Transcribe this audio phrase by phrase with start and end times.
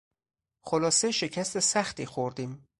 [0.61, 2.67] خلاصه شکست سختی خوردیم.